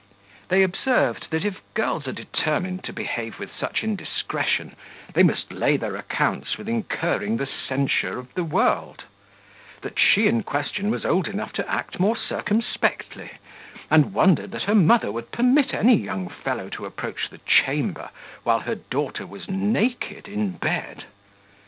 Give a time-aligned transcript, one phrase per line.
[0.49, 4.75] They observed, that, if girls are determined to behave with such indiscretion,
[5.13, 9.03] they must lay their accounts with incurring the censure of the world;
[9.81, 13.29] that she in question was old enough to act more circumspectly;
[13.91, 18.09] and wondered that her mother would permit any young fellow to approach the chamber
[18.41, 21.03] while her daughter was naked in bed.